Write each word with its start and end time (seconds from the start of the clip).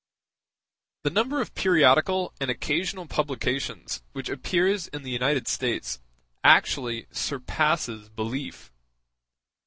The 1.03 1.11
number 1.11 1.41
of 1.41 1.53
periodical 1.53 2.33
and 2.41 2.49
occasional 2.49 3.05
publications 3.05 4.01
which 4.13 4.29
appears 4.29 4.87
in 4.87 5.03
the 5.03 5.11
United 5.11 5.47
States 5.47 5.99
actually 6.43 7.05
surpasses 7.11 8.09
belief. 8.09 8.71